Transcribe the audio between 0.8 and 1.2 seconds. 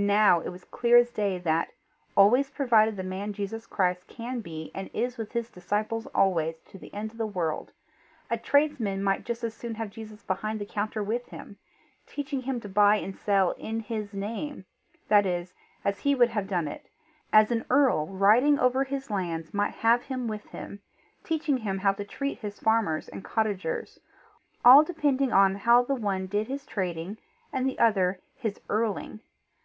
as